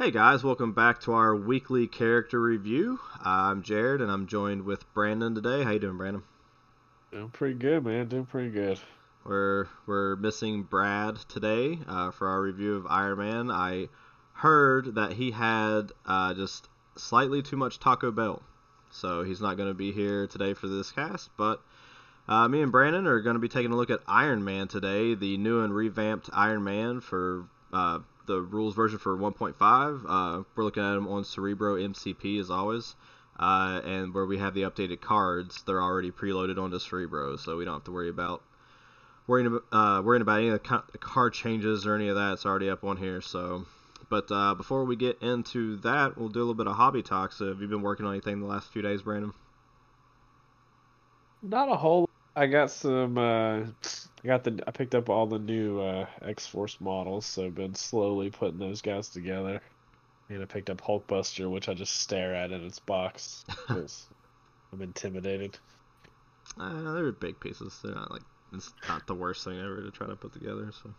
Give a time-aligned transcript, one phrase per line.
[0.00, 3.00] Hey guys, welcome back to our weekly character review.
[3.22, 5.62] I'm Jared, and I'm joined with Brandon today.
[5.62, 6.22] How you doing, Brandon?
[7.12, 8.08] Doing pretty good, man.
[8.08, 8.80] Doing pretty good.
[9.26, 13.50] We're we're missing Brad today uh, for our review of Iron Man.
[13.50, 13.90] I
[14.32, 18.42] heard that he had uh, just slightly too much Taco Bell,
[18.90, 21.28] so he's not going to be here today for this cast.
[21.36, 21.60] But
[22.26, 25.14] uh, me and Brandon are going to be taking a look at Iron Man today,
[25.14, 30.04] the new and revamped Iron Man for uh, the rules version for 1.5.
[30.06, 32.94] Uh, we're looking at them on Cerebro MCP as always.
[33.38, 37.64] Uh, and where we have the updated cards, they're already preloaded onto Cerebro, so we
[37.64, 38.42] don't have to worry about
[39.26, 42.34] worrying about uh, worrying about any of the card changes or any of that.
[42.34, 43.20] It's already up on here.
[43.22, 43.64] So,
[44.10, 47.32] but uh, before we get into that, we'll do a little bit of hobby talk.
[47.32, 49.32] So, have you been working on anything the last few days, Brandon?
[51.42, 52.10] Not a whole.
[52.36, 53.60] I got some uh,
[54.22, 57.54] I got the I picked up all the new uh, X Force models, so I've
[57.54, 59.60] been slowly putting those guys together.
[60.28, 64.06] And I picked up Hulkbuster, which I just stare at in its box because
[64.72, 65.58] I'm intimidated.
[66.58, 67.78] Uh, they're big pieces.
[67.82, 70.70] They're not like it's not the worst thing ever to try to put together.
[70.82, 70.90] So.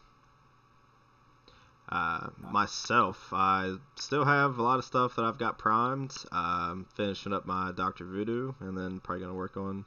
[1.89, 6.15] Uh, myself, I still have a lot of stuff that I've got primed.
[6.31, 9.85] I'm finishing up my Doctor Voodoo, and then probably gonna work on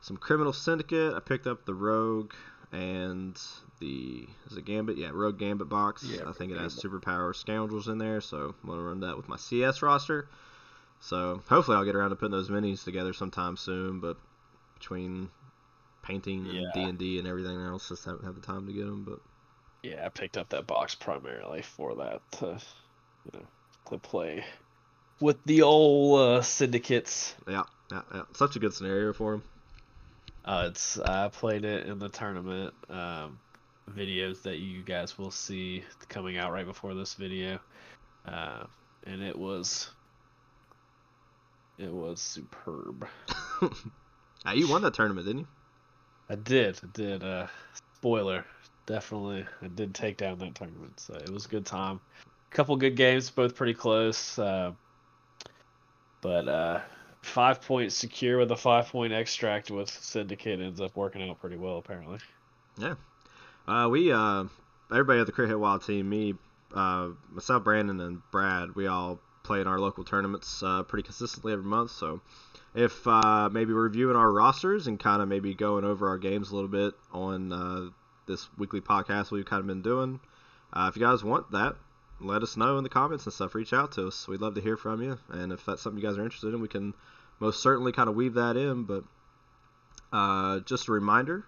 [0.00, 1.12] some Criminal Syndicate.
[1.12, 2.32] I picked up the Rogue
[2.72, 3.40] and
[3.80, 4.96] the is it Gambit?
[4.96, 6.04] Yeah, Rogue Gambit box.
[6.04, 9.28] Yeah, I think it has superpower scoundrels in there, so I'm gonna run that with
[9.28, 10.28] my CS roster.
[11.00, 14.00] So hopefully I'll get around to putting those minis together sometime soon.
[14.00, 14.16] But
[14.78, 15.30] between
[16.02, 18.86] painting and D and D and everything else, just haven't had the time to get
[18.86, 19.04] them.
[19.04, 19.20] But
[19.82, 22.58] yeah, I picked up that box primarily for that, to,
[23.26, 23.46] you know,
[23.90, 24.44] to play
[25.20, 27.34] with the old uh, syndicates.
[27.48, 29.42] Yeah, yeah, yeah, such a good scenario for them.
[30.44, 32.74] Uh, it's I played it in the tournament.
[32.90, 33.38] Um,
[33.90, 37.58] videos that you guys will see coming out right before this video,
[38.26, 38.64] uh,
[39.06, 39.90] and it was
[41.78, 43.06] it was superb.
[44.54, 45.48] you won that tournament, didn't you?
[46.28, 46.78] I did.
[46.82, 47.24] I did.
[47.24, 47.46] Uh,
[47.96, 48.44] spoiler,
[48.86, 49.46] definitely.
[49.62, 52.00] I did take down that tournament, so it was a good time.
[52.26, 54.38] A couple good games, both pretty close.
[54.38, 54.72] Uh,
[56.20, 56.80] but uh,
[57.24, 61.56] five point secure with a five point extract with Syndicate ends up working out pretty
[61.56, 62.18] well apparently.
[62.78, 62.94] Yeah,
[63.66, 64.44] uh, we uh,
[64.90, 66.34] everybody at the Crit Hit Wild team, me,
[66.74, 71.52] uh, myself, Brandon, and Brad, we all play in our local tournaments uh, pretty consistently
[71.52, 71.90] every month.
[71.90, 72.20] So
[72.74, 76.54] if uh, maybe reviewing our rosters and kind of maybe going over our games a
[76.54, 77.90] little bit on uh,
[78.26, 80.20] this weekly podcast we've kind of been doing,
[80.76, 81.76] if you guys want that,
[82.20, 83.54] let us know in the comments and stuff.
[83.54, 84.28] Reach out to us.
[84.28, 85.18] We'd love to hear from you.
[85.30, 86.94] And if that's something you guys are interested in, we can
[87.40, 88.84] most certainly kind of weave that in.
[88.84, 89.04] But
[90.12, 91.46] uh, just a reminder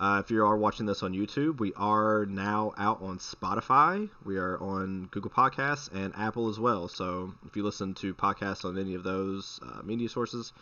[0.00, 4.08] uh, if you are watching this on YouTube, we are now out on Spotify.
[4.24, 6.88] We are on Google Podcasts and Apple as well.
[6.88, 10.54] So if you listen to podcasts on any of those uh, media sources,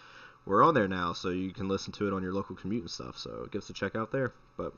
[0.44, 1.12] we're on there now.
[1.12, 3.16] So you can listen to it on your local commute and stuff.
[3.16, 4.32] So give us a check out there.
[4.56, 4.72] But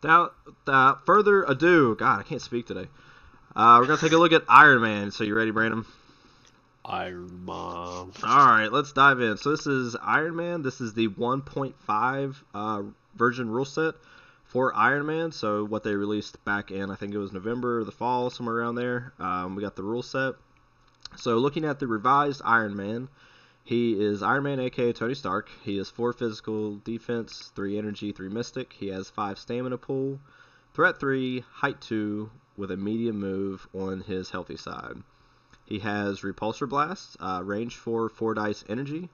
[0.00, 2.88] without, without further ado, God, I can't speak today.
[3.56, 5.12] Uh, we're gonna take a look at Iron Man.
[5.12, 5.84] So you ready, Brandon?
[6.84, 7.54] Iron Man.
[7.54, 9.36] All right, let's dive in.
[9.36, 10.62] So this is Iron Man.
[10.62, 12.82] This is the 1.5 uh,
[13.14, 13.94] version rule set
[14.44, 15.30] for Iron Man.
[15.30, 18.56] So what they released back in, I think it was November or the fall, somewhere
[18.56, 19.12] around there.
[19.20, 20.34] Um, we got the rule set.
[21.16, 23.08] So looking at the revised Iron Man,
[23.62, 25.48] he is Iron Man, aka Tony Stark.
[25.62, 28.72] He has four physical defense, three energy, three mystic.
[28.72, 30.18] He has five stamina pool,
[30.74, 35.02] threat three, height two, with a medium move on his healthy side.
[35.66, 39.08] He has Repulsor Blast, uh, range 4, 4 dice energy.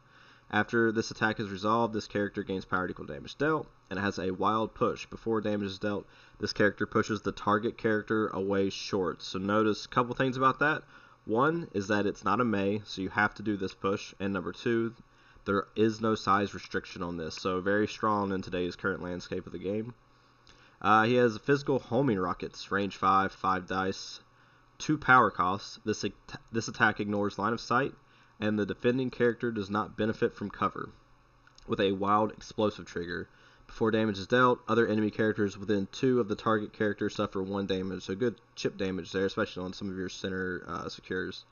[0.50, 4.18] After this attack is resolved, this character gains power equal damage dealt, and it has
[4.18, 5.06] a wild push.
[5.06, 6.06] Before damage is dealt,
[6.40, 9.22] this character pushes the target character away short.
[9.22, 10.82] So notice a couple things about that.
[11.24, 14.12] One is that it's not a May, so you have to do this push.
[14.18, 14.94] And number two,
[15.44, 19.52] there is no size restriction on this, so very strong in today's current landscape of
[19.52, 19.94] the game.
[20.82, 24.20] Uh, he has physical homing rockets, range 5, 5 dice,
[24.78, 25.78] 2 power costs.
[25.84, 26.04] This,
[26.50, 27.94] this attack ignores line of sight,
[28.41, 30.88] and the defending character does not benefit from cover.
[31.66, 33.28] With a wild explosive trigger.
[33.66, 37.66] Before damage is dealt, other enemy characters within 2 of the target character suffer 1
[37.66, 41.44] damage, so good chip damage there, especially on some of your center uh, secures.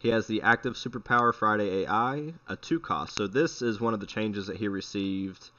[0.00, 3.14] He has the active superpower Friday AI, a 2 cost.
[3.14, 5.50] So this is one of the changes that he received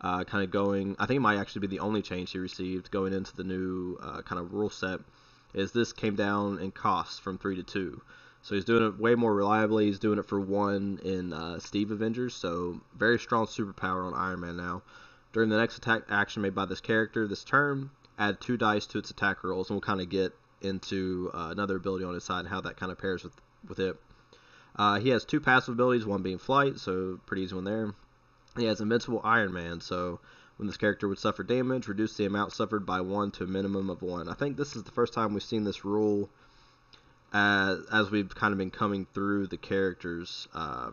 [0.00, 0.96] uh, kind of going.
[0.98, 3.98] I think it might actually be the only change he received going into the new
[4.02, 5.00] uh, kind of rule set.
[5.52, 8.00] Is this came down in cost from three to two,
[8.42, 9.86] so he's doing it way more reliably.
[9.86, 14.40] He's doing it for one in uh, Steve Avengers, so very strong superpower on Iron
[14.40, 14.82] Man now.
[15.32, 18.98] During the next attack action made by this character this turn, add two dice to
[18.98, 20.32] its attack rolls, and we'll kind of get
[20.62, 23.34] into uh, another ability on his side and how that kind of pairs with
[23.68, 23.96] with it.
[24.76, 27.92] Uh, he has two passive abilities, one being flight, so pretty easy one there.
[28.56, 30.20] He has Invincible Iron Man, so
[30.56, 33.88] when this character would suffer damage, reduce the amount suffered by one to a minimum
[33.90, 34.28] of one.
[34.28, 36.28] I think this is the first time we've seen this rule
[37.32, 40.90] as, as we've kind of been coming through the characters uh,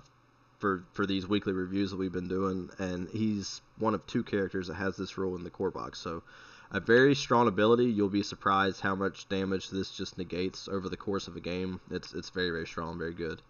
[0.59, 4.68] for for these weekly reviews that we've been doing, and he's one of two characters
[4.68, 6.00] that has this rule in the core box.
[6.00, 6.24] So
[6.71, 7.86] a very strong ability.
[7.86, 11.80] You'll be surprised how much damage this just negates over the course of a game.
[11.92, 13.42] It's it's very very strong, very good.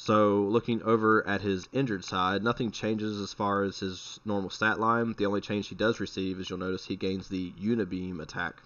[0.00, 4.78] So looking over at his injured side, nothing changes as far as his normal stat
[4.78, 5.12] line.
[5.18, 8.62] The only change he does receive is you'll notice he gains the Unibeam attack.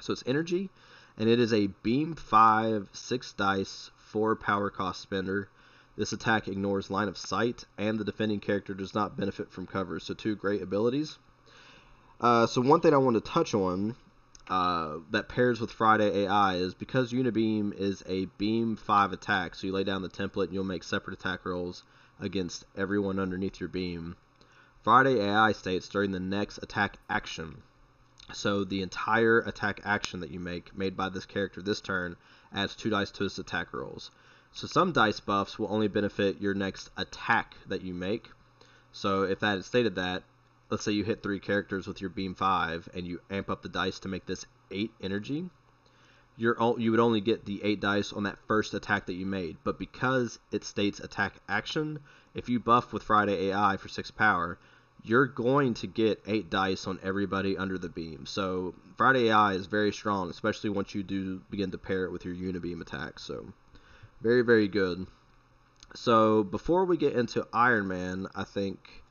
[0.00, 0.70] So it's energy,
[1.18, 5.50] and it is a beam 5, 6 dice, 4 power cost spender.
[5.94, 10.00] This attack ignores line of sight, and the defending character does not benefit from cover.
[10.00, 11.18] So two great abilities.
[12.18, 13.94] Uh, so one thing I want to touch on
[14.48, 19.66] uh, that pairs with Friday AI is because Unibeam is a beam 5 attack, so
[19.66, 21.82] you lay down the template and you'll make separate attack rolls
[22.20, 24.16] against everyone underneath your beam.
[24.82, 27.62] Friday AI states during the next attack action.
[28.32, 32.16] So the entire attack action that you make, made by this character this turn,
[32.52, 34.10] adds 2 dice to his attack rolls.
[34.52, 38.30] So some dice buffs will only benefit your next attack that you make.
[38.92, 40.22] So if that stated that,
[40.70, 43.68] let's say you hit three characters with your beam five and you amp up the
[43.68, 45.48] dice to make this eight energy
[46.36, 49.56] you're you would only get the eight dice on that first attack that you made.
[49.64, 52.00] But because it states attack action
[52.34, 54.58] if you buff with friday ai for six power
[55.02, 58.26] you're going to get eight dice on everybody under the beam.
[58.26, 62.24] So friday ai is very strong especially once you do begin to pair it with
[62.24, 63.18] your unibeam attack.
[63.18, 63.46] So
[64.20, 65.06] very very good.
[65.94, 69.02] So before we get into iron man i think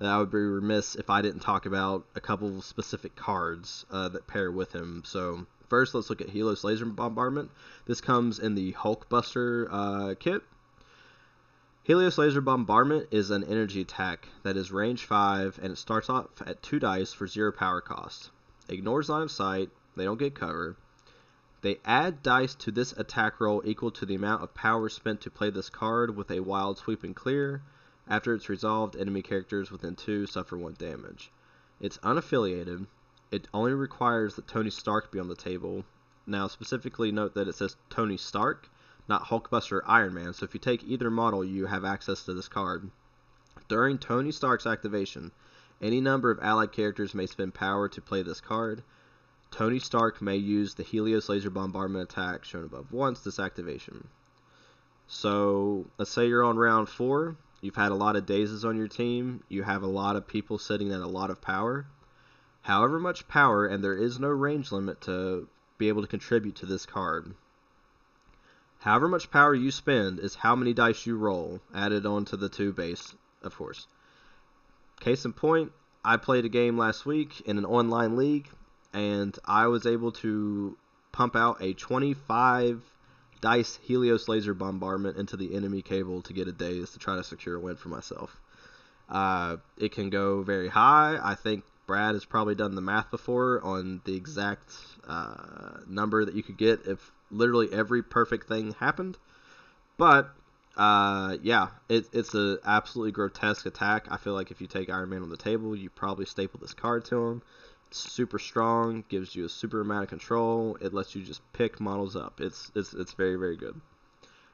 [0.00, 4.26] I would be remiss if I didn't talk about a couple specific cards uh, that
[4.26, 5.02] pair with him.
[5.04, 7.50] So first, let's look at Helios Laser Bombardment.
[7.84, 10.42] This comes in the Hulkbuster uh, kit.
[11.84, 16.26] Helios Laser Bombardment is an energy attack that is range 5 and it starts off
[16.46, 18.30] at 2 dice for 0 power cost.
[18.68, 20.76] Ignores line of sight, they don't get cover.
[21.60, 25.30] They add dice to this attack roll equal to the amount of power spent to
[25.30, 27.62] play this card with a wild sweep and clear.
[28.08, 31.30] After it's resolved, enemy characters within 2 suffer 1 damage.
[31.80, 32.86] It's unaffiliated.
[33.30, 35.84] It only requires that Tony Stark be on the table.
[36.26, 38.68] Now, specifically note that it says Tony Stark,
[39.08, 42.34] not Hulkbuster or Iron Man, so if you take either model, you have access to
[42.34, 42.90] this card.
[43.68, 45.32] During Tony Stark's activation,
[45.80, 48.82] any number of allied characters may spend power to play this card.
[49.50, 54.08] Tony Stark may use the Helios Laser Bombardment attack shown above once this activation.
[55.06, 58.88] So, let's say you're on round 4, You've had a lot of dazes on your
[58.88, 59.44] team.
[59.48, 61.86] You have a lot of people sitting at a lot of power.
[62.62, 65.48] However much power, and there is no range limit to
[65.78, 67.34] be able to contribute to this card.
[68.80, 72.72] However much power you spend is how many dice you roll, added onto the two
[72.72, 73.86] base, of course.
[74.98, 75.72] Case in point,
[76.04, 78.48] I played a game last week in an online league,
[78.92, 80.76] and I was able to
[81.12, 82.82] pump out a 25
[83.42, 87.24] dice Helios laser bombardment into the enemy cable to get a daze to try to
[87.24, 88.34] secure a win for myself.
[89.10, 91.18] Uh, it can go very high.
[91.22, 94.72] I think Brad has probably done the math before on the exact
[95.06, 99.18] uh, number that you could get if literally every perfect thing happened.
[99.98, 100.30] But
[100.76, 104.06] uh, yeah, it, it's an absolutely grotesque attack.
[104.08, 106.72] I feel like if you take Iron Man on the table, you probably staple this
[106.72, 107.42] card to him
[107.98, 110.76] super strong, gives you a super amount of control.
[110.80, 112.40] It lets you just pick models up.
[112.40, 113.80] It's it's it's very very good.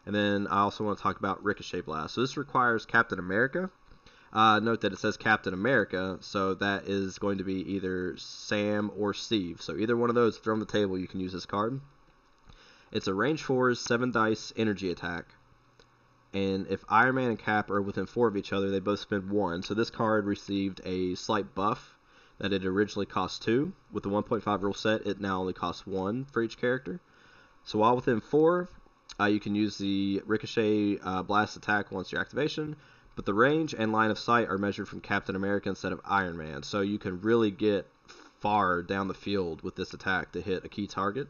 [0.07, 2.15] And then I also want to talk about Ricochet Blast.
[2.15, 3.71] So this requires Captain America.
[4.33, 8.91] Uh, note that it says Captain America, so that is going to be either Sam
[8.97, 9.61] or Steve.
[9.63, 11.81] So either one of those, throw on the table, you can use this card.
[12.93, 15.27] It's a range 4, 7 dice energy attack.
[16.33, 19.31] And if Iron Man and Cap are within 4 of each other, they both spend
[19.31, 19.63] 1.
[19.63, 21.98] So this card received a slight buff
[22.39, 23.73] that it originally cost two.
[23.93, 27.01] With the 1.5 rule set, it now only costs one for each character.
[27.65, 28.69] So while within four,
[29.21, 32.77] uh, you can use the Ricochet uh, Blast attack once your activation,
[33.17, 36.37] but the range and line of sight are measured from Captain America instead of Iron
[36.37, 37.91] Man, so you can really get
[38.39, 41.29] far down the field with this attack to hit a key target.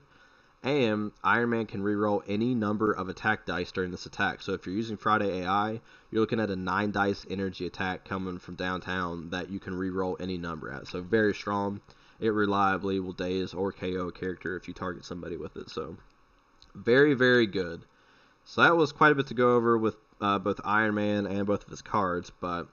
[0.62, 4.42] And Iron Man can reroll any number of attack dice during this attack.
[4.42, 8.38] So if you're using Friday AI, you're looking at a 9 dice energy attack coming
[8.38, 10.88] from downtown that you can reroll any number at.
[10.88, 11.80] So very strong.
[12.18, 15.70] It reliably will daze or KO a character if you target somebody with it.
[15.70, 15.96] So
[16.74, 17.84] very, very good.
[18.44, 21.46] So that was quite a bit to go over with uh, both Iron Man and
[21.46, 22.32] both of his cards.
[22.40, 22.66] But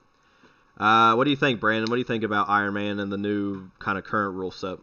[0.77, 1.89] uh, what do you think, Brandon?
[1.89, 4.79] What do you think about Iron Man and the new kind of current rule set?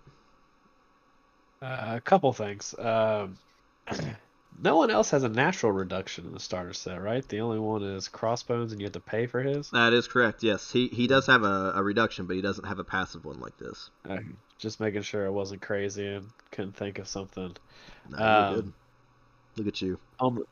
[1.62, 2.74] Uh, a couple things.
[2.78, 3.36] Um,
[4.60, 7.26] no one else has a natural reduction in the starter set, right?
[7.28, 9.70] The only one is Crossbones, and you have to pay for his.
[9.70, 10.42] That is correct.
[10.42, 13.38] Yes, he he does have a, a reduction, but he doesn't have a passive one
[13.38, 13.90] like this.
[14.08, 14.18] Uh,
[14.58, 17.54] just making sure I wasn't crazy and couldn't think of something.
[18.10, 18.72] No, Um, good.
[19.56, 19.98] Look at you.
[20.18, 20.42] Um,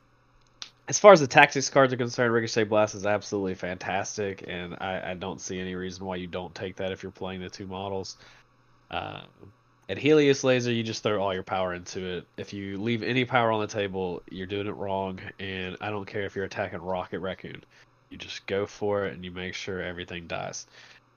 [0.88, 5.10] as far as the tactics cards are concerned, Ricochet Blast is absolutely fantastic, and I,
[5.10, 7.66] I don't see any reason why you don't take that if you're playing the two
[7.66, 8.16] models.
[8.90, 9.22] Uh,
[9.90, 12.26] at Helios Laser, you just throw all your power into it.
[12.36, 16.06] If you leave any power on the table, you're doing it wrong, and I don't
[16.06, 17.64] care if you're attacking Rocket Raccoon.
[18.08, 20.66] You just go for it, and you make sure everything dies.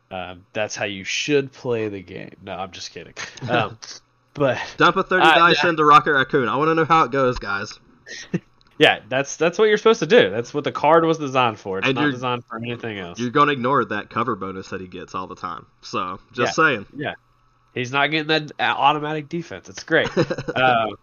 [0.10, 2.36] Um, that's how you should play the game.
[2.42, 3.13] No, I'm just kidding.
[3.50, 3.77] Um,
[4.34, 5.70] but Dump a 30 Uh, dice yeah.
[5.70, 6.50] into Rocket Raccoon.
[6.50, 7.80] I want to know how it goes, guys.
[8.80, 10.32] Yeah, that's that's what you're supposed to do.
[10.32, 11.77] That's what the card was designed for.
[11.77, 13.20] It's And not designed for anything else.
[13.20, 15.68] You're going to ignore that cover bonus that he gets all the time.
[15.82, 16.88] So, just saying.
[17.74, 19.70] He's not getting that uh, automatic defense.
[19.70, 20.15] It's great.
[20.18, 20.96] um,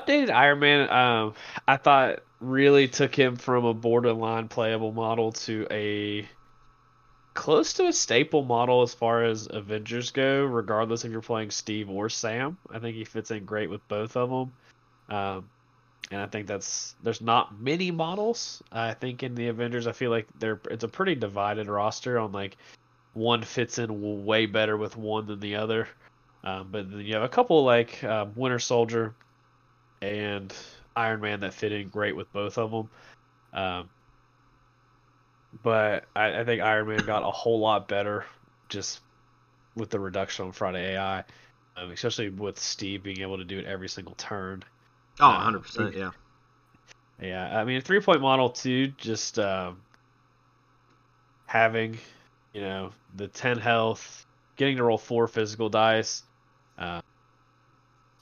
[0.00, 1.34] updated Iron Man, um,
[1.66, 6.28] I thought really took him from a borderline playable model to a
[7.32, 11.90] close to a staple model as far as Avengers go, regardless if you're playing Steve
[11.90, 12.56] or Sam.
[12.70, 14.52] I think he fits in great with both of them.
[15.16, 15.50] Um,
[16.10, 18.62] and I think that's there's not many models.
[18.70, 22.30] I think in the Avengers, I feel like they're it's a pretty divided roster on
[22.32, 22.56] like
[23.14, 25.88] one fits in way better with one than the other.
[26.42, 29.14] Um, but then you have a couple like um, Winter Soldier
[30.02, 30.54] and
[30.94, 32.90] Iron Man that fit in great with both of them.
[33.52, 33.88] Um,
[35.62, 38.26] but I, I think Iron Man got a whole lot better
[38.68, 39.00] just
[39.76, 41.24] with the reduction on Friday AI,
[41.76, 44.62] um, especially with Steve being able to do it every single turn.
[45.20, 45.96] Oh, Uh, 100%.
[45.96, 46.10] Yeah.
[47.20, 49.78] Yeah, I mean, a three point model too, just um,
[51.46, 51.98] having,
[52.54, 54.24] you know, the 10 health,
[54.56, 56.22] getting to roll four physical dice,
[56.78, 57.02] uh,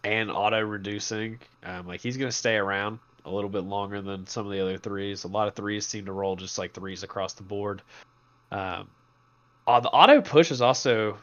[0.03, 1.39] and auto reducing.
[1.63, 4.61] Um, like, he's going to stay around a little bit longer than some of the
[4.61, 5.25] other threes.
[5.25, 7.83] A lot of threes seem to roll just like threes across the board.
[8.51, 8.89] Um,
[9.67, 11.19] uh, the auto push is also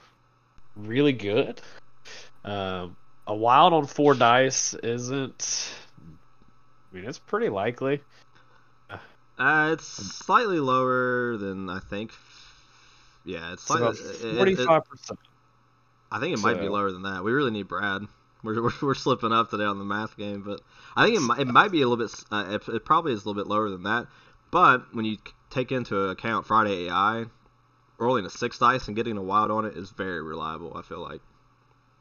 [0.75, 1.59] really good.
[2.45, 2.95] Um,
[3.27, 5.73] a wild on four dice isn't.
[6.91, 8.01] I mean, it's pretty likely.
[9.37, 12.11] Uh, it's slightly lower than I think.
[13.29, 13.87] Yeah, it's It's slightly.
[13.87, 15.19] about it- it- forty-five percent.
[16.11, 17.23] I think it might be lower than that.
[17.23, 18.01] We really need Brad.
[18.43, 20.61] We're, we're, we're slipping up today on the math game, but
[20.95, 22.15] I think it might, it might be a little bit.
[22.31, 24.07] Uh, it, it probably is a little bit lower than that.
[24.49, 25.17] But when you
[25.49, 27.25] take into account Friday AI,
[27.97, 30.71] rolling a six dice and getting a wild on it is very reliable.
[30.77, 31.19] I feel like.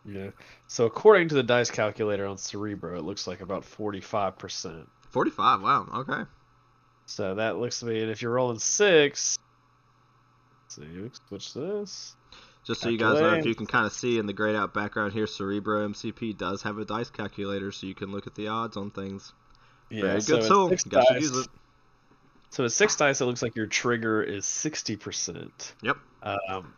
[0.05, 0.31] Yeah.
[0.69, 4.89] So according to the dice calculator on Cerebro, it looks like about forty-five percent.
[5.11, 5.61] Forty-five.
[5.61, 5.89] Wow.
[5.93, 6.23] Okay.
[7.07, 9.37] So that looks to be, and if you're rolling six,
[10.77, 12.15] let's see, switch this.
[12.65, 14.75] Just so you guys know, if you can kind of see in the grayed out
[14.75, 18.49] background here, Cerebro MCP does have a dice calculator, so you can look at the
[18.49, 19.33] odds on things.
[19.91, 20.69] Yeah, Very so good tool.
[20.69, 21.49] six You guys should dice- use it.
[22.51, 25.75] So at six dice, it looks like your trigger is sixty percent.
[25.83, 25.97] Yep.
[26.23, 26.75] Um,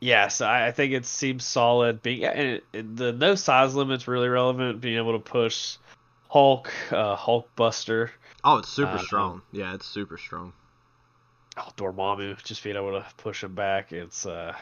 [0.00, 2.02] yeah, so I, I think it seems solid.
[2.02, 4.80] Being and it, it- the no size limit's really relevant.
[4.82, 5.76] Being able to push
[6.28, 8.10] Hulk, uh, Hulk Buster,
[8.44, 9.42] Oh, it's super Uh, strong.
[9.52, 10.52] Yeah, it's super strong.
[11.56, 13.92] Oh, Dormammu, just being able to push him back.
[13.92, 14.54] It's uh,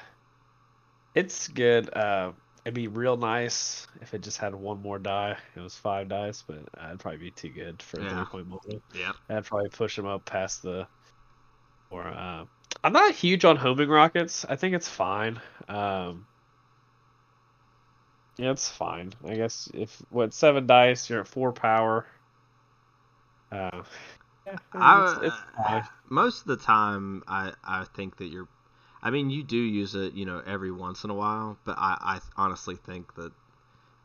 [1.15, 1.93] it's good.
[1.95, 2.33] Uh,
[2.65, 5.37] it'd be real nice if it just had one more die.
[5.57, 8.25] It was five dice, but uh, it'd probably be too good for a Yeah.
[8.25, 8.83] three point model.
[8.95, 9.13] Yeah.
[9.29, 10.87] I'd probably push him up past the.
[11.91, 12.45] Or uh,
[12.85, 14.45] I'm not huge on homing rockets.
[14.49, 15.41] I think it's fine.
[15.69, 16.25] Um,
[18.37, 19.13] yeah, it's fine.
[19.27, 22.07] I guess if what seven dice, you're at four power.
[23.51, 23.83] Uh,
[24.47, 25.37] I- it's, it's
[26.09, 28.49] most of the time I, I think that you're
[29.03, 31.97] I mean you do use it you know every once in a while but I,
[32.01, 33.33] I honestly think that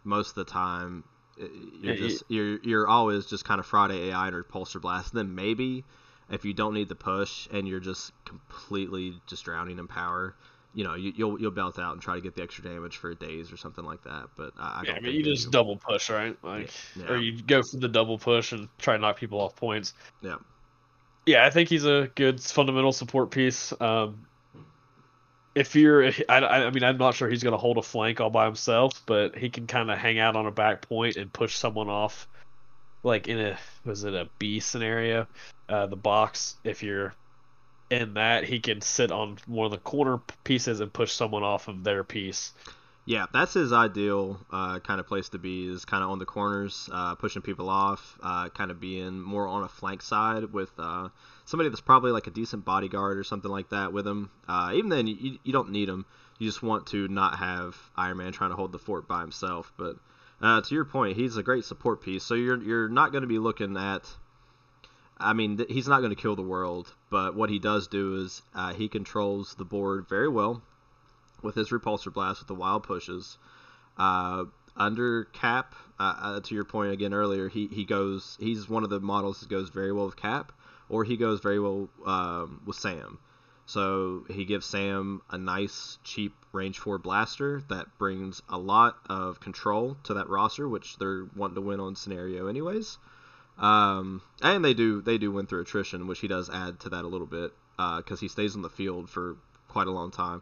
[0.04, 1.04] most of the time
[1.42, 1.46] uh,
[1.82, 5.36] you're just you're you're always just kind of Friday AI or Pulsar Blast and then
[5.36, 5.84] maybe
[6.30, 10.36] if you don't need the push and you're just completely just drowning in power
[10.76, 13.16] you know you, you'll you'll belt out and try to get the extra damage for
[13.16, 16.10] days or something like that but I, I Yeah, I mean, you just double push,
[16.10, 16.38] right?
[16.44, 17.12] Like, Yeah.
[17.12, 19.94] or you go for the double push and try to knock people off points.
[20.22, 20.36] Yeah.
[21.26, 23.74] Yeah, I think he's a good fundamental support piece.
[23.82, 24.28] Um,
[25.56, 28.30] if you're, I, I mean, I'm not sure he's going to hold a flank all
[28.30, 31.56] by himself, but he can kind of hang out on a back point and push
[31.56, 32.28] someone off,
[33.02, 35.26] like in a was it a B scenario,
[35.70, 36.56] uh, the box.
[36.64, 37.14] If you're
[37.90, 41.68] in that, he can sit on one of the corner pieces and push someone off
[41.68, 42.54] of their piece.
[43.08, 45.68] Yeah, that's his ideal uh, kind of place to be.
[45.68, 49.48] Is kind of on the corners, uh, pushing people off, uh, kind of being more
[49.48, 51.10] on a flank side with uh,
[51.46, 54.32] somebody that's probably like a decent bodyguard or something like that with him.
[54.48, 56.06] Uh, even then, you, you don't need him.
[56.40, 59.72] You just want to not have Iron Man trying to hold the fort by himself.
[59.78, 59.98] But
[60.42, 62.24] Uh, to your point, he's a great support piece.
[62.24, 64.04] So you're you're not going to be looking at.
[65.18, 68.18] I mean, th- he's not going to kill the world, but what he does do
[68.18, 70.62] is uh, he controls the board very well
[71.42, 73.38] with his repulsor blast with the wild pushes.
[73.98, 74.44] Uh,
[74.76, 78.36] under cap, uh, uh, to your point again earlier, he, he goes.
[78.38, 80.52] He's one of the models that goes very well with cap,
[80.90, 83.18] or he goes very well um, with Sam.
[83.66, 89.40] So he gives Sam a nice, cheap range four blaster that brings a lot of
[89.40, 92.98] control to that roster, which they're wanting to win on scenario anyways.
[93.58, 97.06] Um, and they do they do win through attrition, which he does add to that
[97.06, 99.38] a little bit because uh, he stays on the field for
[99.70, 100.42] quite a long time.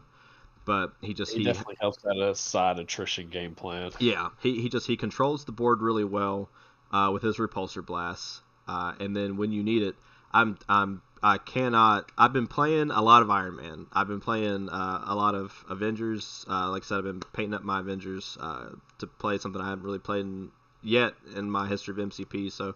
[0.64, 3.90] But he just he, he definitely helps that a side attrition game plan.
[3.98, 6.48] yeah, he, he just he controls the board really well
[6.90, 9.94] uh, with his repulsor blasts, uh, and then when you need it,
[10.32, 12.10] I'm I'm I cannot.
[12.18, 13.86] I've been playing a lot of Iron Man.
[13.92, 16.44] I've been playing uh, a lot of Avengers.
[16.48, 19.68] Uh, like I said, I've been painting up my Avengers uh, to play something I
[19.68, 20.50] haven't really played in,
[20.82, 22.52] yet in my history of MCP.
[22.52, 22.74] So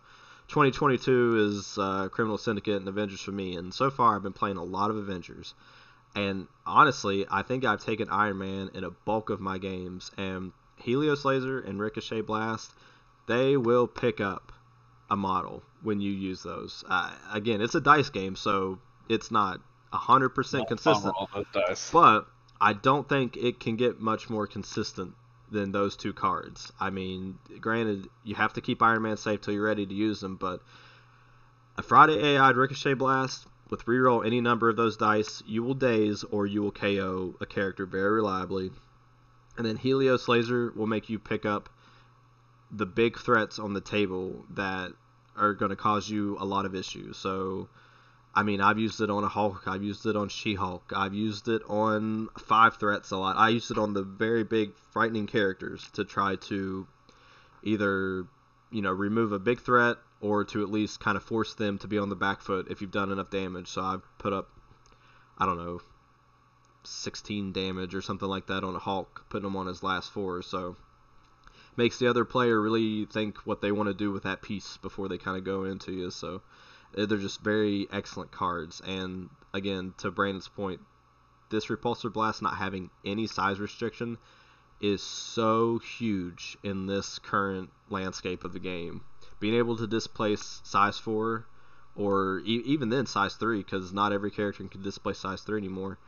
[0.48, 4.56] 2022 is uh, Criminal Syndicate and Avengers for me, and so far I've been playing
[4.56, 5.54] a lot of Avengers.
[6.14, 10.52] And honestly, I think I've taken Iron Man in a bulk of my games, and
[10.76, 12.72] Helios Laser and Ricochet Blast,
[13.26, 14.52] they will pick up
[15.10, 16.82] a model when you use those.
[16.88, 18.78] Uh, again, it's a dice game, so
[19.08, 19.60] it's not
[19.92, 21.14] 100% consistent.
[21.92, 22.26] But
[22.60, 25.14] I don't think it can get much more consistent
[25.50, 26.72] than those two cards.
[26.78, 30.20] I mean, granted, you have to keep Iron Man safe till you're ready to use
[30.20, 30.62] them, but
[31.76, 36.24] a Friday AI Ricochet Blast with reroll any number of those dice, you will daze
[36.24, 38.70] or you will KO a character very reliably.
[39.56, 41.68] And then Helios Laser will make you pick up
[42.70, 44.92] the big threats on the table that
[45.36, 47.16] are going to cause you a lot of issues.
[47.16, 47.68] So,
[48.34, 51.14] I mean, I've used it on a Hulk, I've used it on She Hulk, I've
[51.14, 53.36] used it on five threats a lot.
[53.36, 56.86] I used it on the very big, frightening characters to try to
[57.62, 58.26] either,
[58.70, 61.88] you know, remove a big threat or to at least kind of force them to
[61.88, 63.68] be on the back foot if you've done enough damage.
[63.68, 64.48] So I've put up,
[65.38, 65.80] I don't know,
[66.84, 70.42] 16 damage or something like that on a Hulk, putting him on his last four.
[70.42, 70.76] So
[71.76, 75.08] makes the other player really think what they want to do with that piece before
[75.08, 76.10] they kind of go into you.
[76.10, 76.42] So
[76.94, 78.80] they're just very excellent cards.
[78.86, 80.80] And again, to Brandon's point,
[81.50, 84.18] this repulsor blast not having any size restriction
[84.80, 89.02] is so huge in this current landscape of the game.
[89.40, 91.46] Being able to displace size four,
[91.96, 95.98] or e- even then size three, because not every character can displace size three anymore.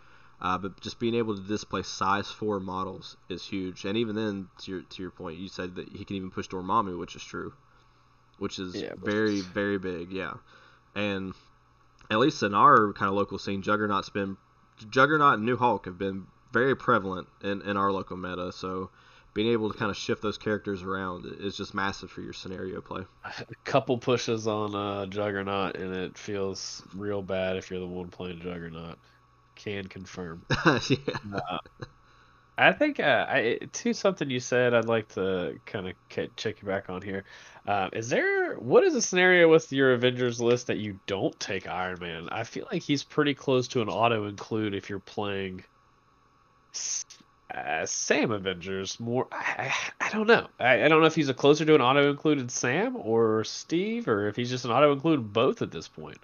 [0.40, 3.84] Uh, but just being able to display size four models is huge.
[3.84, 6.48] And even then, to your to your point, you said that he can even push
[6.48, 7.52] Dormammu, which is true,
[8.38, 10.12] which is Yeah, very very big.
[10.12, 10.34] Yeah,
[10.94, 11.34] and
[12.10, 14.36] at least in our kind of local scene, Juggernaut's been
[14.90, 18.52] Juggernaut and New Hulk have been very prevalent in, in our local meta.
[18.52, 18.90] So
[19.34, 22.80] being able to kind of shift those characters around is just massive for your scenario
[22.80, 23.02] play.
[23.24, 28.08] A couple pushes on uh, Juggernaut, and it feels real bad if you're the one
[28.08, 28.98] playing Juggernaut.
[29.54, 30.42] Can confirm.
[30.88, 31.58] yeah.
[32.60, 35.94] I think uh, I, to something you said, I'd like to kind of
[36.36, 37.24] check you back on here.
[37.66, 41.66] Uh, is there what is a scenario with your Avengers list that you don't take
[41.66, 42.28] Iron Man?
[42.30, 45.64] I feel like he's pretty close to an auto include if you're playing
[47.54, 49.00] uh, Sam Avengers.
[49.00, 50.48] More, I, I, I don't know.
[50.58, 54.06] I, I don't know if he's a closer to an auto included Sam or Steve,
[54.06, 56.18] or if he's just an auto include both at this point.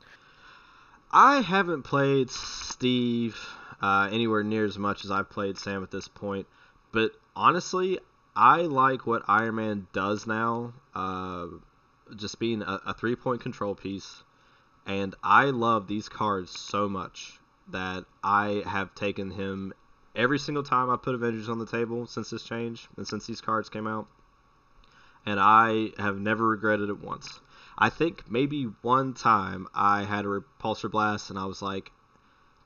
[1.10, 3.38] I haven't played Steve
[3.80, 6.46] uh, anywhere near as much as I've played Sam at this point,
[6.92, 7.98] but honestly,
[8.34, 10.74] I like what Iron Man does now.
[10.94, 11.46] Uh,
[12.14, 14.22] just being a, a three point control piece,
[14.86, 19.72] and I love these cards so much that I have taken him
[20.14, 23.40] every single time I put Avengers on the table since this change and since these
[23.40, 24.06] cards came out,
[25.24, 27.40] and I have never regretted it once.
[27.78, 31.92] I think maybe one time I had a repulsor blast and I was like,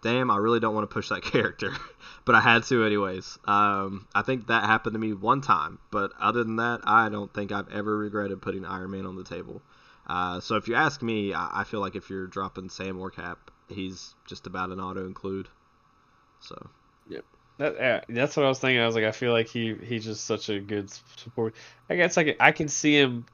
[0.02, 1.72] damn, I really don't want to push that character,
[2.24, 3.38] but I had to anyways.
[3.44, 7.32] Um, I think that happened to me one time, but other than that, I don't
[7.32, 9.62] think I've ever regretted putting Iron Man on the table.
[10.06, 13.10] Uh, so if you ask me, I, I feel like if you're dropping Sam or
[13.10, 15.48] Cap, he's just about an auto include.
[16.40, 16.70] So
[17.10, 17.24] Yep.
[17.58, 18.80] That, yeah, that's what I was thinking.
[18.80, 21.54] I was like, I feel like he he's just such a good support.
[21.90, 23.26] I guess like I can see him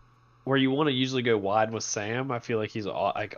[0.44, 2.32] where you want to usually go wide with Sam.
[2.32, 3.36] I feel like he's like,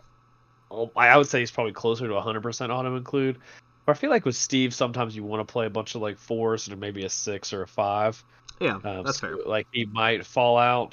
[0.71, 3.39] I would say he's probably closer to 100% auto include.
[3.87, 6.19] But I feel like with Steve, sometimes you want to play a bunch of like
[6.19, 8.23] fours and maybe a six or a five.
[8.61, 9.37] yeah, Um, that's so, fair.
[9.47, 10.91] Like he might fall out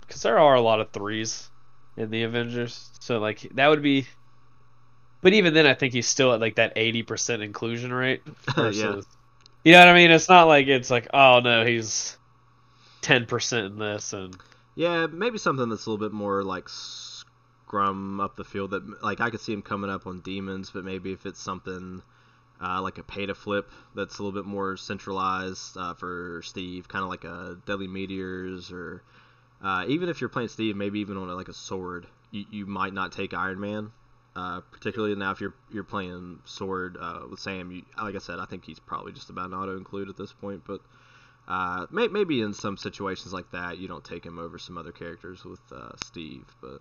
[0.00, 1.50] because there are a lot of threes
[1.96, 2.90] in the Avengers.
[3.00, 4.06] So like that would be.
[5.20, 8.22] But even then, I think he's still at like that 80% inclusion rate.
[8.56, 9.00] Yeah.
[9.64, 10.12] You know what I mean?
[10.12, 12.16] It's not like it's like oh no he's
[13.00, 14.36] ten percent in this, and
[14.76, 16.68] yeah, maybe something that's a little bit more like
[17.68, 18.70] scrum up the field.
[18.70, 22.02] That like I could see him coming up on demons, but maybe if it's something
[22.62, 26.88] uh, like a pay to flip that's a little bit more centralized uh, for Steve,
[26.88, 29.02] kind of like a Deadly Meteors, or
[29.62, 32.66] uh, even if you're playing Steve, maybe even on a, like a sword, you, you
[32.66, 33.92] might not take Iron Man.
[34.34, 38.38] Uh, particularly now, if you're you're playing sword uh, with Sam, you, like I said,
[38.38, 40.62] I think he's probably just about an auto include at this point.
[40.64, 40.80] But
[41.48, 44.92] uh, may, maybe in some situations like that, you don't take him over some other
[44.92, 45.60] characters with
[46.04, 46.44] Steve.
[46.60, 46.80] But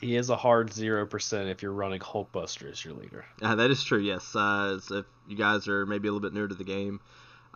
[0.00, 3.24] he is a hard zero percent if you're running Hulkbuster as your leader.
[3.40, 4.00] Uh, that is true.
[4.00, 4.34] Yes.
[4.34, 7.00] Uh, if you guys are maybe a little bit newer to the game,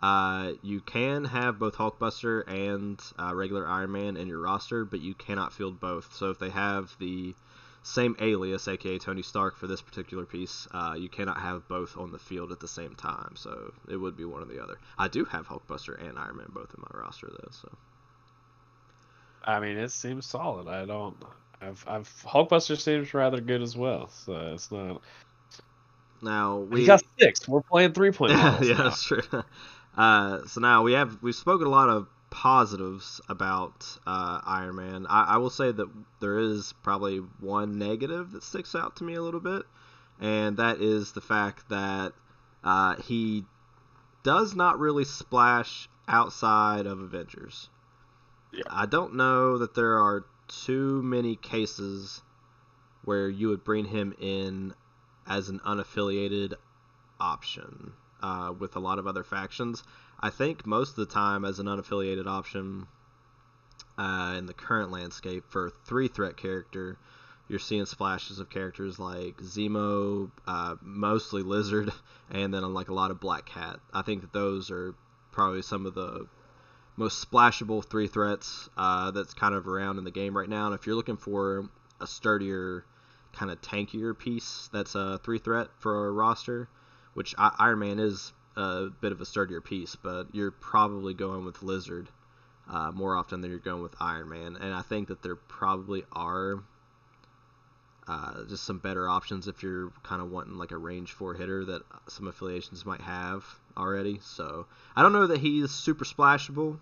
[0.01, 5.01] uh, you can have both Hulkbuster and uh, regular Iron Man in your roster, but
[5.01, 6.15] you cannot field both.
[6.15, 7.35] So if they have the
[7.83, 12.11] same alias, aka Tony Stark, for this particular piece, uh, you cannot have both on
[12.11, 13.35] the field at the same time.
[13.35, 14.79] So it would be one or the other.
[14.97, 17.51] I do have Hulkbuster and Iron Man both in my roster though.
[17.51, 17.69] So.
[19.43, 20.67] I mean, it seems solid.
[20.67, 21.17] I don't.
[21.61, 25.01] I've, I've Hulkbuster seems rather good as well, so it's not.
[26.21, 27.47] Now we he got six.
[27.47, 28.31] We're playing three point.
[28.33, 28.83] yeah, now.
[28.83, 29.21] that's true.
[29.93, 35.05] Uh, so now we have we've spoken a lot of positives about uh, Iron Man.
[35.09, 35.87] I, I, will say that
[36.21, 39.63] there is probably one negative that sticks out to me a little bit,
[40.21, 42.13] and that is the fact that
[42.63, 43.43] uh, he
[44.23, 47.69] does not really splash outside of Avengers.
[48.53, 48.63] Yeah.
[48.69, 50.25] I don't know that there are
[50.65, 52.21] too many cases
[53.03, 54.73] where you would bring him in
[55.27, 56.53] as an unaffiliated
[57.19, 59.83] option uh, with a lot of other factions.
[60.19, 62.87] I think most of the time, as an unaffiliated option
[63.97, 66.97] uh, in the current landscape for three threat character,
[67.47, 71.91] you're seeing splashes of characters like Zemo, uh, mostly Lizard,
[72.29, 73.79] and then like a lot of Black Cat.
[73.93, 74.93] I think that those are
[75.31, 76.27] probably some of the
[76.97, 80.67] most splashable three threats uh, that's kind of around in the game right now.
[80.67, 82.85] And if you're looking for a sturdier,
[83.33, 86.67] kind of tankier piece that's a three threat for a roster,
[87.13, 91.45] which I- Iron Man is a bit of a sturdier piece, but you're probably going
[91.45, 92.09] with Lizard
[92.69, 94.57] uh, more often than you're going with Iron Man.
[94.57, 96.63] And I think that there probably are
[98.07, 101.65] uh, just some better options if you're kind of wanting like a range four hitter
[101.65, 103.45] that some affiliations might have
[103.77, 104.19] already.
[104.23, 106.77] So I don't know that he's super splashable.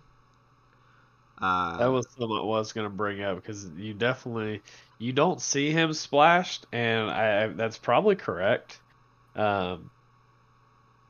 [1.40, 4.60] Uh, that was something I was going to bring up because you definitely
[4.98, 8.78] you don't see him splashed, and I, that's probably correct.
[9.34, 9.90] Um,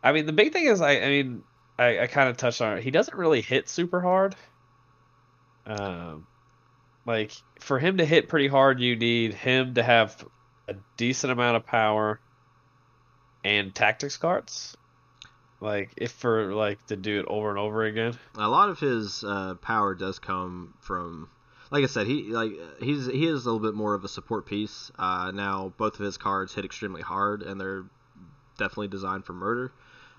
[0.02, 1.42] I mean, the big thing is, I, I mean,
[1.78, 2.84] I, I kind of touched on it.
[2.84, 4.36] He doesn't really hit super hard.
[5.66, 6.26] Um,
[7.10, 10.24] like for him to hit pretty hard, you need him to have
[10.68, 12.20] a decent amount of power
[13.42, 14.76] and tactics cards.
[15.60, 18.16] Like if for like to do it over and over again.
[18.36, 21.28] A lot of his uh, power does come from,
[21.72, 24.46] like I said, he like he's he is a little bit more of a support
[24.46, 24.92] piece.
[24.96, 27.86] Uh, now both of his cards hit extremely hard, and they're
[28.56, 29.72] definitely designed for murder.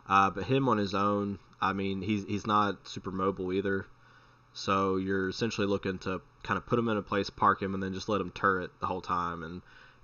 [0.10, 3.86] Uh, but him on his own, I mean, he's he's not super mobile either.
[4.54, 7.82] So you're essentially looking to kind of put him in a place, park him, and
[7.82, 9.44] then just let him turret the whole time.
[9.44, 9.62] And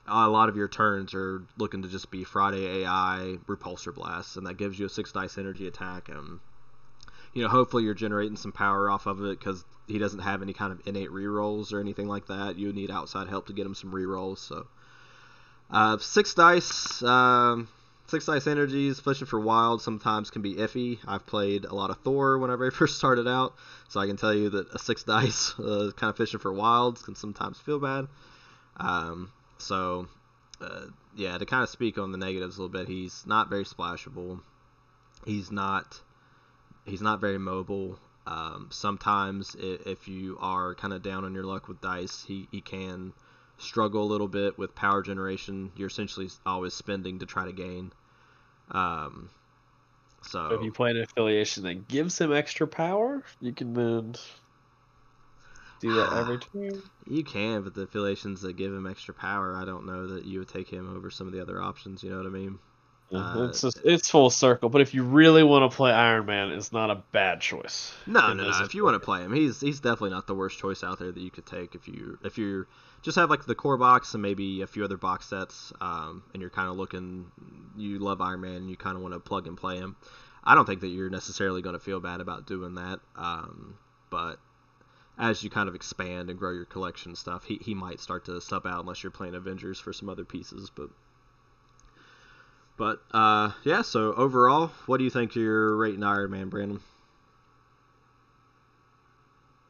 [0.07, 4.47] a lot of your turns are looking to just be Friday AI repulsor blasts, and
[4.47, 6.09] that gives you a six dice energy attack.
[6.09, 6.39] And
[7.33, 10.53] you know, hopefully you're generating some power off of it because he doesn't have any
[10.53, 12.57] kind of innate rerolls or anything like that.
[12.57, 14.39] You need outside help to get him some rerolls.
[14.39, 14.67] So
[15.69, 17.03] uh, six dice.
[17.03, 17.67] Um,
[18.07, 20.97] Six Dice Energies, fishing for wild sometimes can be iffy.
[21.05, 23.53] I've played a lot of Thor whenever I first started out,
[23.89, 27.01] so I can tell you that a six dice uh, kind of fishing for wilds
[27.01, 28.07] can sometimes feel bad.
[28.77, 30.07] Um, so,
[30.61, 30.85] uh,
[31.17, 34.39] yeah, to kind of speak on the negatives a little bit, he's not very splashable.
[35.25, 35.99] He's not
[36.85, 37.99] he's not very mobile.
[38.25, 42.61] Um, sometimes if you are kind of down on your luck with dice, he, he
[42.61, 43.11] can
[43.57, 45.71] struggle a little bit with power generation.
[45.75, 47.91] You're essentially always spending to try to gain.
[48.71, 49.29] Um,
[50.21, 54.15] so if you play an affiliation that gives him extra power, you can then
[55.79, 56.81] do that every turn.
[57.07, 60.39] You can, but the affiliations that give him extra power, I don't know that you
[60.39, 62.03] would take him over some of the other options.
[62.03, 62.59] You know what I mean?
[63.11, 64.69] Uh, it's just, it's full circle.
[64.69, 67.93] But if you really want to play Iron Man, it's not a bad choice.
[68.05, 68.63] No, no, no.
[68.63, 71.11] If you want to play him, he's he's definitely not the worst choice out there
[71.11, 72.67] that you could take if you if you're
[73.03, 76.41] just have like the core box and maybe a few other box sets, um, and
[76.41, 77.31] you're kind of looking,
[77.77, 79.95] you love Iron Man, and you kind of want to plug and play him.
[80.43, 83.77] I don't think that you're necessarily going to feel bad about doing that, um,
[84.09, 84.39] but
[85.17, 88.41] as you kind of expand and grow your collection stuff, he, he might start to
[88.41, 90.89] sub out unless you're playing Avengers for some other pieces, but.
[92.77, 96.79] But uh, yeah, so overall, what do you think you're rating Iron Man, Brandon?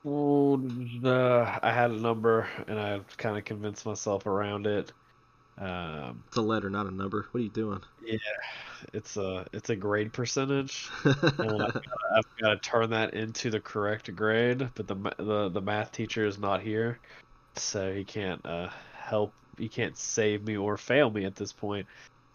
[0.04, 0.62] Well,
[1.04, 4.92] uh, I had a number, and I kind of convinced myself around it.
[5.58, 7.28] Um, It's a letter, not a number.
[7.32, 7.82] What are you doing?
[8.06, 8.18] Yeah,
[8.94, 11.76] it's a it's a grade percentage, I've got,
[12.16, 14.70] I've got to turn that into the correct grade.
[14.76, 17.00] But the the the math teacher is not here,
[17.56, 19.34] so he can't uh, help.
[19.58, 21.88] He can't save me or fail me at this point.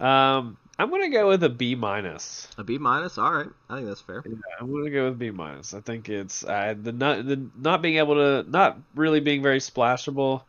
[0.03, 2.49] Um, I'm gonna go with a B minus.
[2.59, 3.19] a B minus.
[3.19, 4.25] All right, I think that's fair.
[4.61, 5.75] I'm gonna go with B minus.
[5.75, 9.61] I think it's uh, the not the not being able to not really being very
[9.61, 10.43] splashable,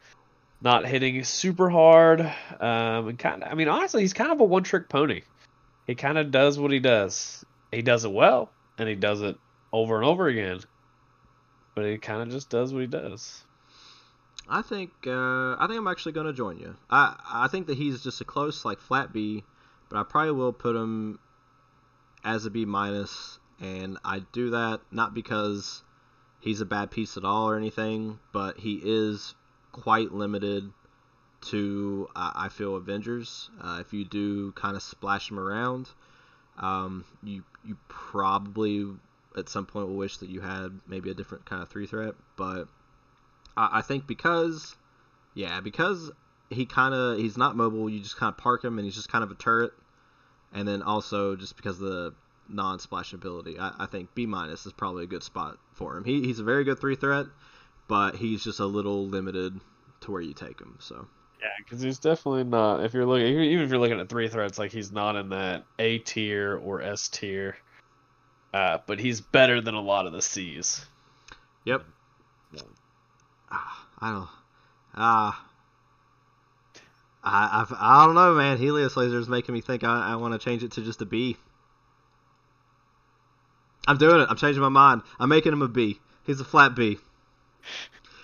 [0.62, 2.22] not hitting super hard,
[2.60, 3.52] um, and kind of.
[3.52, 5.22] I mean, honestly, he's kind of a one trick pony.
[5.86, 7.46] He kind of does what he does.
[7.72, 9.38] He does it well, and he does it
[9.72, 10.62] over and over again.
[11.76, 13.44] But he kind of just does what he does.
[14.48, 16.76] I think uh, I think I'm actually going to join you.
[16.90, 19.44] I I think that he's just a close like flat B,
[19.90, 21.20] but I probably will put him
[22.24, 25.84] as a B minus, and I do that not because
[26.40, 29.34] he's a bad piece at all or anything, but he is
[29.72, 30.72] quite limited
[31.42, 33.50] to uh, I feel Avengers.
[33.62, 35.90] Uh, if you do kind of splash him around,
[36.58, 38.88] um, you you probably
[39.38, 42.14] at some point will wish that you had maybe a different kind of three threat,
[42.36, 42.68] but
[43.58, 44.76] I I think because,
[45.34, 46.12] yeah, because
[46.50, 47.90] he kind of he's not mobile.
[47.90, 49.74] You just kind of park him, and he's just kind of a turret.
[50.54, 52.14] And then also just because of the
[52.48, 56.04] non-splashability, I, I think B minus is probably a good spot for him.
[56.04, 57.26] He, he's a very good three threat,
[57.88, 59.60] but he's just a little limited
[60.02, 60.78] to where you take him.
[60.80, 61.08] So
[61.42, 62.84] Yeah, because he's definitely not.
[62.84, 65.66] If you're looking, even if you're looking at three threats, like he's not in that
[65.80, 67.58] A tier or S tier.
[68.54, 70.86] Uh, but he's better than a lot of the C's.
[72.52, 72.64] yep.
[74.04, 74.30] I don't.
[74.96, 75.46] Ah.
[77.24, 78.58] I, I, I don't know, man.
[78.58, 81.06] Helios laser is making me think I, I want to change it to just a
[81.06, 81.38] B.
[83.88, 84.28] I'm doing it.
[84.30, 85.04] I'm changing my mind.
[85.22, 86.02] I'm making him a B.
[86.26, 87.00] He's a flat B.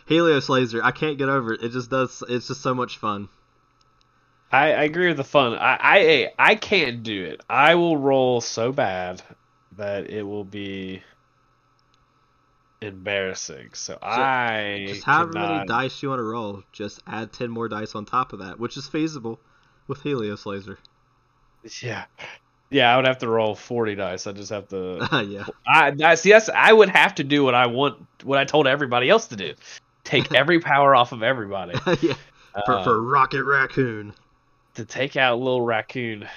[0.06, 0.84] Helios laser.
[0.84, 1.64] I can't get over it.
[1.64, 2.24] It just does.
[2.28, 3.30] It's just so much fun.
[4.52, 5.54] I, I agree with the fun.
[5.54, 7.42] I, I I can't do it.
[7.50, 9.22] I will roll so bad
[9.78, 11.04] that it will be
[12.82, 13.70] embarrassing.
[13.74, 17.96] So, I Just however many dice you want to roll, just add ten more dice
[17.96, 19.40] on top of that, which is feasible
[19.88, 20.78] with Helios laser.
[21.82, 22.06] Yeah,
[22.70, 22.94] yeah.
[22.94, 24.28] I would have to roll forty dice.
[24.28, 25.26] I just have to.
[25.28, 25.44] yeah.
[25.68, 26.48] I that's yes.
[26.48, 28.06] I would have to do what I want.
[28.24, 29.56] What I told everybody else to do.
[30.06, 31.74] Take every power off of everybody.
[32.02, 32.14] yeah.
[32.66, 34.14] For, Uh, for Rocket Raccoon.
[34.76, 36.28] to take out little raccoon.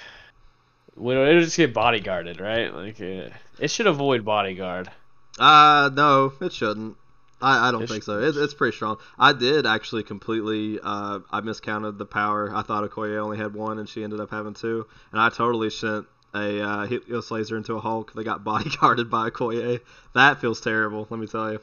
[0.97, 2.73] Well, it'll just get bodyguarded, right?
[2.73, 4.91] Like uh, it should avoid bodyguard.
[5.39, 6.97] Uh, no, it shouldn't.
[7.41, 8.19] I, I don't It think so.
[8.21, 8.97] It, it's pretty strong.
[9.19, 10.79] I did actually completely.
[10.81, 12.55] Uh, I miscounted the power.
[12.55, 14.87] I thought Okoye only had one, and she ended up having two.
[15.11, 19.29] And I totally sent a uh, Helios laser into a Hulk that got bodyguarded by
[19.29, 19.81] Okoye.
[20.13, 21.07] That feels terrible.
[21.09, 21.59] Let me tell you.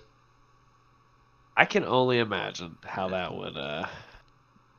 [1.56, 3.86] I can only imagine how that would uh,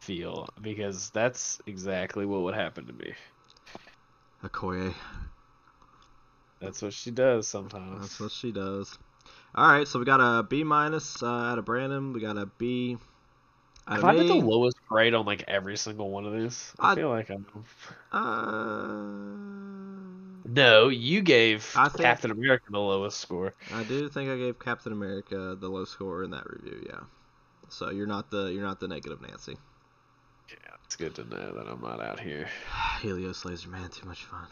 [0.01, 3.13] feel because that's exactly what would happen to me.
[4.43, 4.93] Okoye.
[6.61, 8.01] That's what she does sometimes.
[8.01, 8.97] That's what she does.
[9.55, 12.13] All right, so we got a B minus uh, out of Brandon.
[12.13, 12.97] We got a B.
[13.87, 16.71] Out Have of I been the lowest grade on like every single one of these?
[16.79, 17.45] I, I- feel like I'm.
[18.11, 19.41] Uh,
[20.45, 23.53] No, you gave I think- Captain America the lowest score.
[23.73, 26.83] I do think I gave Captain America the low score in that review.
[26.87, 26.99] Yeah.
[27.69, 29.57] So you're not the you're not the negative Nancy.
[30.49, 32.47] Yeah, it's good to know that I'm not out here.
[33.01, 34.45] Helios laser man, too much fun.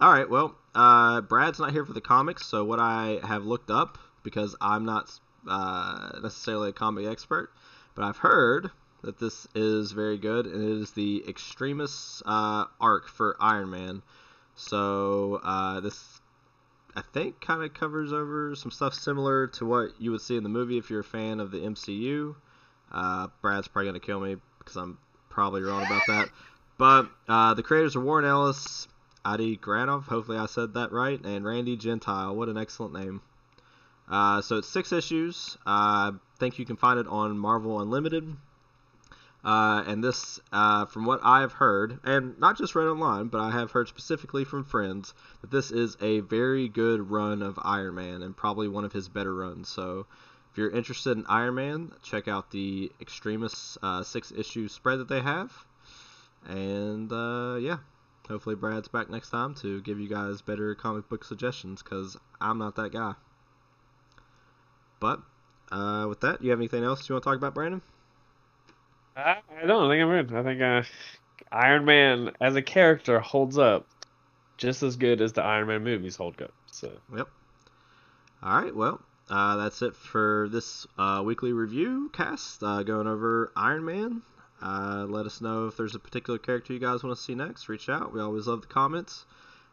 [0.00, 3.70] All right, well, uh, Brad's not here for the comics, so what I have looked
[3.70, 5.10] up because I'm not
[5.48, 7.50] uh, necessarily a comic expert,
[7.94, 8.70] but I've heard
[9.02, 14.02] that this is very good, and it is the Extremis uh, arc for Iron Man.
[14.56, 16.20] So uh, this,
[16.96, 20.42] I think, kind of covers over some stuff similar to what you would see in
[20.42, 22.34] the movie if you're a fan of the MCU.
[22.90, 26.30] Uh, Brad's probably gonna kill me because I'm probably wrong about that.
[26.78, 28.88] But uh, the creators are Warren Ellis,
[29.24, 32.34] Adi Granov, hopefully I said that right, and Randy Gentile.
[32.34, 33.22] What an excellent name.
[34.08, 35.56] Uh, so it's six issues.
[35.64, 38.36] I think you can find it on Marvel Unlimited.
[39.44, 43.40] Uh, and this, uh, from what I have heard, and not just read online, but
[43.40, 47.94] I have heard specifically from friends, that this is a very good run of Iron
[47.94, 49.68] Man and probably one of his better runs.
[49.68, 50.06] So
[50.50, 55.08] if you're interested in Iron Man, check out the Extremis uh, six issue spread that
[55.08, 55.52] they have.
[56.46, 57.78] And uh, yeah,
[58.28, 62.58] hopefully Brad's back next time to give you guys better comic book suggestions because I'm
[62.58, 63.14] not that guy.
[65.00, 65.20] But
[65.70, 67.82] uh, with that, you have anything else you want to talk about, Brandon?
[69.16, 70.36] I, I don't think I'm in.
[70.36, 70.82] I think uh,
[71.52, 73.86] Iron Man as a character holds up
[74.56, 76.52] just as good as the Iron Man movies hold up.
[76.66, 77.28] So Yep.
[78.42, 78.74] All right.
[78.74, 84.22] Well, uh, that's it for this uh, weekly review cast uh, going over Iron Man.
[84.64, 87.68] Uh, let us know if there's a particular character you guys want to see next.
[87.68, 88.14] Reach out.
[88.14, 89.26] We always love the comments.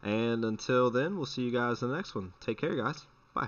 [0.03, 2.33] And until then, we'll see you guys in the next one.
[2.41, 3.05] Take care, guys.
[3.33, 3.47] Bye.